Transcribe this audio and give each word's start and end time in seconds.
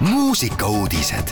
muusikauudised. 0.00 1.28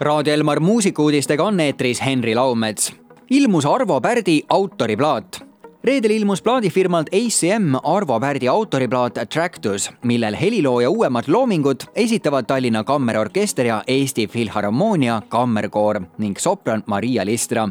Raadio 0.00 0.34
Elmar 0.34 0.60
muusikuudistega 0.60 1.44
on 1.44 1.60
eetris 1.60 2.04
Henri 2.04 2.34
Laumets. 2.34 2.92
ilmus 3.30 3.66
Arvo 3.66 4.00
Pärdi 4.00 4.42
autoriplaat. 4.48 5.44
reedel 5.84 6.10
ilmus 6.10 6.42
plaadifirmalt 6.42 7.06
ACM 7.12 7.74
Arvo 7.82 8.20
Pärdi 8.20 8.48
autoriplaat 8.48 9.18
Attractus, 9.18 9.90
millel 10.02 10.36
helilooja 10.40 10.90
uuemad 10.90 11.24
loomingud 11.26 11.80
esitavad 11.94 12.44
Tallinna 12.44 12.84
Kammerorkester 12.84 13.66
ja 13.66 13.82
Eesti 13.86 14.26
Filharmoonia 14.26 15.22
kammerkoor 15.28 16.00
ning 16.18 16.36
sopran 16.38 16.82
Maria 16.86 17.26
Listra 17.26 17.68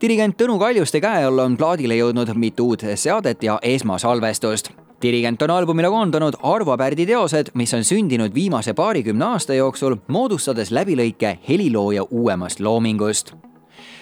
dirigent 0.00 0.36
Tõnu 0.42 0.58
Kaljuste 0.58 1.00
käe 1.00 1.24
all 1.24 1.38
on 1.38 1.56
plaadile 1.56 1.96
jõudnud 1.96 2.34
mitu 2.34 2.66
uut 2.66 2.84
seadet 2.94 3.42
ja 3.42 3.58
esmasalvestust 3.62 4.70
dirigent 5.02 5.42
on 5.42 5.50
albumile 5.50 5.88
koondanud 5.88 6.34
Arvo 6.42 6.76
Pärdi 6.76 7.06
teosed, 7.06 7.52
mis 7.54 7.74
on 7.74 7.84
sündinud 7.84 8.34
viimase 8.34 8.74
paarikümne 8.74 9.24
aasta 9.24 9.54
jooksul, 9.54 9.96
moodustades 10.08 10.70
läbilõike 10.70 11.38
helilooja 11.48 12.02
uuemast 12.10 12.60
loomingust. 12.60 13.32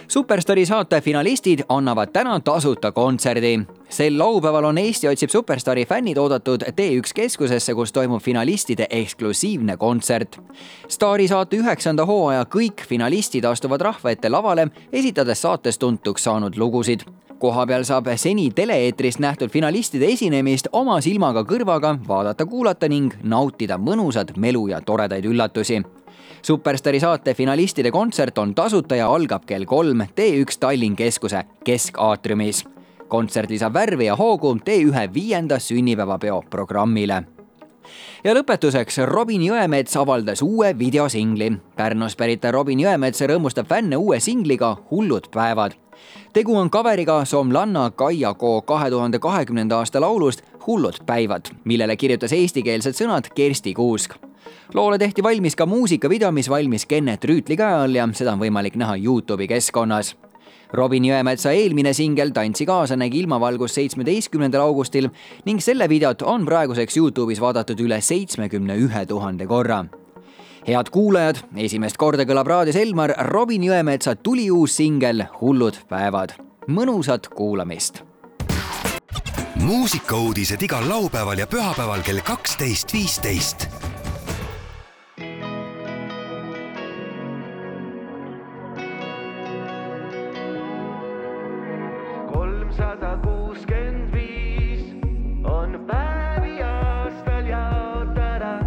superstaari 0.08 0.66
saate 0.66 1.00
finalistid 1.00 1.60
annavad 1.68 2.08
täna 2.12 2.40
tasuta 2.40 2.92
kontserdi. 2.92 3.60
sel 3.88 4.18
laupäeval 4.18 4.64
on 4.64 4.78
Eesti 4.78 5.08
otsib 5.08 5.30
superstaari 5.30 5.84
fännid 5.84 6.16
oodatud 6.16 6.62
T1 6.62 7.12
keskusesse, 7.14 7.74
kus 7.74 7.92
toimub 7.92 8.22
finalistide 8.22 8.86
eksklusiivne 8.90 9.76
kontsert. 9.76 10.40
staari 10.88 11.28
saate 11.28 11.56
üheksanda 11.56 12.06
hooaja 12.06 12.44
kõik 12.44 12.86
finalistid 12.88 13.44
astuvad 13.44 13.80
rahva 13.80 14.10
ette 14.10 14.28
lavale, 14.28 14.68
esitades 14.92 15.42
saates 15.42 15.78
tuntuks 15.78 16.24
saanud 16.24 16.56
lugusid 16.56 17.00
kohapeal 17.38 17.84
saab 17.84 18.08
seni 18.16 18.50
tele-eetrist 18.50 19.20
nähtud 19.20 19.50
finalistide 19.52 20.08
esinemist 20.12 20.68
oma 20.72 21.00
silmaga 21.00 21.44
kõrvaga 21.44 21.96
vaadata-kuulata 22.08 22.88
ning 22.88 23.14
nautida 23.22 23.78
mõnusat 23.78 24.36
melu 24.36 24.68
ja 24.68 24.80
toredaid 24.80 25.24
üllatusi. 25.24 25.82
superstaari 26.42 27.00
saate 27.00 27.34
finalistide 27.34 27.90
kontsert 27.90 28.38
on 28.38 28.54
tasuta 28.54 28.96
ja 28.96 29.08
algab 29.08 29.46
kell 29.46 29.64
kolm 29.64 30.00
T1 30.00 30.58
Tallinn 30.60 30.96
keskuse 30.96 31.44
keskaatriumis. 31.64 32.64
kontsert 33.08 33.50
lisab 33.50 33.74
värvi 33.74 34.04
ja 34.06 34.16
hoogu 34.16 34.54
T1 34.54 35.14
viienda 35.14 35.58
sünnipäevapeo 35.58 36.42
programmile 36.50 37.35
ja 38.24 38.34
lõpetuseks 38.34 39.02
Robin 39.06 39.42
Jõemets 39.42 39.96
avaldas 39.96 40.42
uue 40.42 40.74
videosingli. 40.78 41.52
Pärnust 41.76 42.18
pärit 42.18 42.44
Robin 42.50 42.80
Jõemets 42.80 43.20
rõõmustab 43.20 43.68
fänne 43.68 43.96
uue 43.96 44.20
singliga 44.20 44.76
Hullud 44.90 45.30
päevad 45.34 45.76
tegu 46.32 46.56
on 46.56 46.70
kaveriga 46.70 47.24
Somlanna 47.24 47.90
Kaia 47.90 48.34
Koo 48.34 48.62
kahe 48.62 48.90
tuhande 48.90 49.18
kahekümnenda 49.18 49.78
aasta 49.78 50.00
laulust 50.00 50.42
Hullud 50.66 50.98
päivad, 51.06 51.48
millele 51.64 51.96
kirjutas 51.96 52.32
eestikeelsed 52.32 52.92
sõnad 52.98 53.30
Kersti 53.34 53.74
Kuusk. 53.74 54.14
loole 54.74 54.98
tehti 54.98 55.22
valmis 55.22 55.56
ka 55.56 55.66
muusikavideo, 55.66 56.32
mis 56.32 56.50
valmis 56.50 56.86
Kennet 56.86 57.24
Rüütli 57.24 57.56
käe 57.56 57.74
all 57.74 57.94
ja 57.94 58.08
seda 58.12 58.32
on 58.32 58.40
võimalik 58.40 58.76
näha 58.76 58.96
Youtube'i 58.96 59.48
keskkonnas. 59.48 60.16
Robin 60.72 61.04
Jõemetsa 61.04 61.52
eelmine 61.54 61.92
singel 61.94 62.32
Tantsi 62.34 62.66
kaasa 62.66 62.96
nägi 62.96 63.20
ilmavalgust 63.22 63.78
seitsmeteistkümnendal 63.78 64.66
augustil 64.66 65.10
ning 65.44 65.62
selle 65.62 65.88
videot 65.88 66.22
on 66.22 66.46
praeguseks 66.46 66.96
Youtube'is 66.96 67.40
vaadatud 67.40 67.80
üle 67.80 68.00
seitsmekümne 68.00 68.76
ühe 68.86 69.06
tuhande 69.06 69.46
korra 69.46 69.84
head 70.66 70.90
kuulajad, 70.90 71.38
esimest 71.62 71.98
korda 72.00 72.26
kõlab 72.26 72.48
raadios 72.50 72.76
Elmar 72.80 73.14
Robin 73.30 73.62
Jõemetsa 73.62 74.16
tuliuus 74.18 74.76
singel 74.80 75.24
Hullud 75.40 75.78
päevad. 75.88 76.34
mõnusat 76.66 77.28
kuulamist. 77.28 78.02
muusikauudised 79.54 80.62
igal 80.62 80.88
laupäeval 80.88 81.38
ja 81.38 81.46
pühapäeval 81.46 82.02
kell 82.02 82.20
kaksteist, 82.20 82.92
viisteist 82.92 83.75
kolmsada 92.76 93.18
kuuskümmend 93.22 94.12
viis 94.12 94.96
on 95.44 95.86
päevi 95.86 96.62
aastal 96.62 97.46
jaotada, 97.48 98.58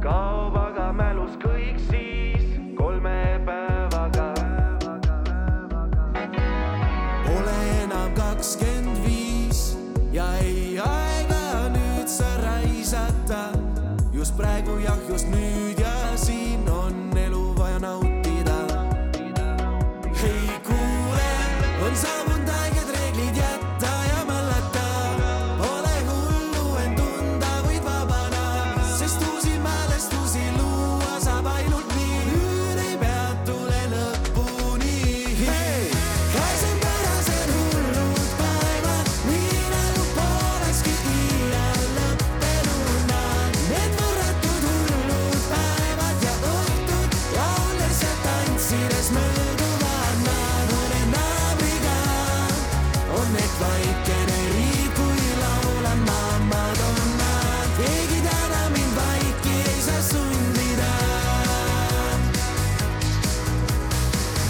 kaob 0.00 0.56
aga 0.56 0.92
mälus 0.92 1.36
kõik 1.42 1.76
siis 1.90 2.46
kolme 2.78 3.40
päevaga. 3.44 4.30
Pole 7.26 7.58
enam 7.82 8.16
kakskümmend 8.16 9.04
viis 9.04 9.76
ja 10.12 10.30
ei 10.40 10.80
aega 10.80 11.68
nüüd 11.76 12.08
sa 12.08 12.32
raisata. 12.40 13.52
just 14.12 14.36
praegu 14.36 14.80
jah, 14.80 14.98
just 15.08 15.28
nüüd 15.28 15.65
tantsides 49.06 49.10
mööduvad 49.10 50.16
nad 50.24 50.70
mõne 50.72 51.02
naabriga. 51.12 51.96
on 53.18 53.36
ehk 53.36 53.54
vaikene 53.60 54.38
riik, 54.54 54.94
kui 54.96 55.26
laulan 55.40 55.98
ma 56.06 56.22
Madonnat. 56.50 57.68
keegi 57.78 58.20
täna 58.26 58.62
mind 58.74 58.94
vaiki 58.96 59.54
ei 59.70 59.80
saa 59.80 60.02
sundida 60.02 60.92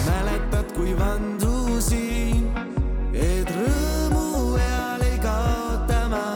mäletad, 0.06 0.72
kui 0.74 0.94
vandusin, 0.98 2.50
et 3.12 3.50
rõõmu 3.50 4.56
eal 4.58 5.02
ei 5.02 5.18
kaota 5.18 6.08
ma. 6.08 6.26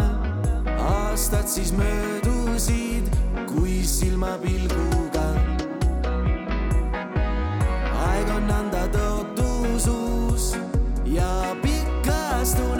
aastad 0.78 1.48
siis 1.48 1.72
möödusid, 1.72 3.08
kui 3.46 3.82
silmapilguga. 3.84 5.19
us 12.40 12.54
through 12.54 12.79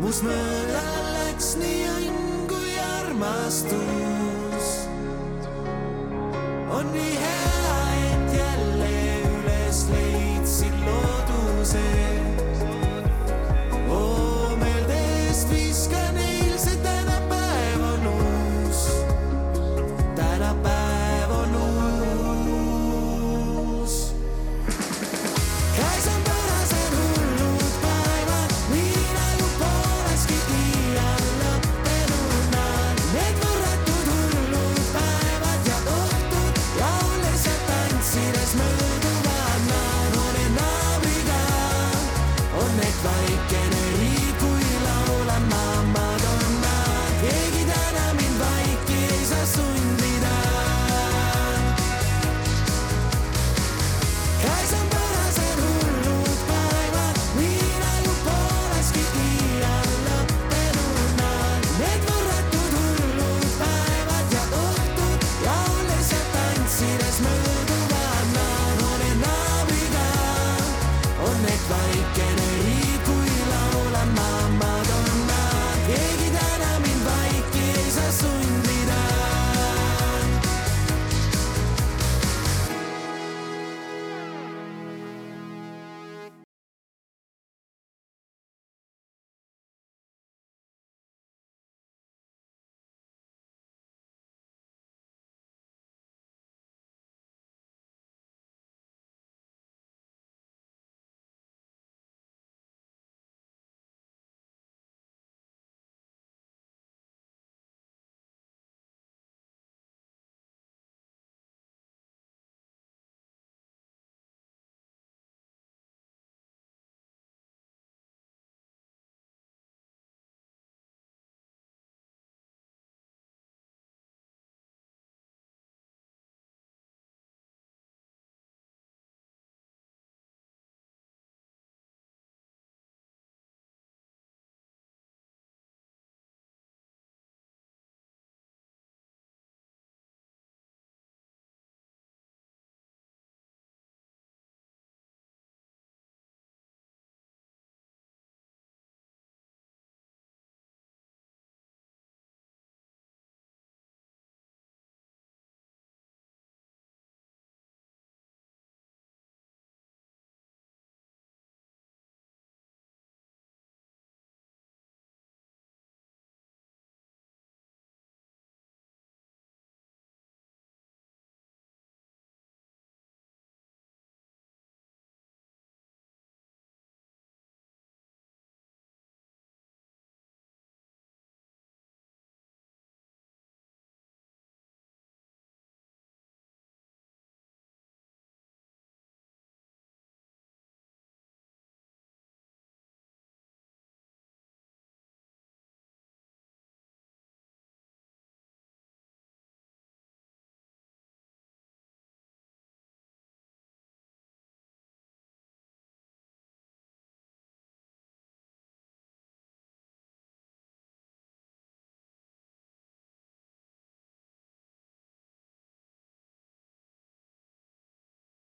kus 0.00 0.22
mööda 0.26 0.82
läks 1.14 1.54
nii 1.60 1.82
õnn 1.94 2.46
kui 2.50 2.76
armastus. 3.00 4.70
on 6.76 6.92
nii 6.92 7.18
hea. 7.24 7.45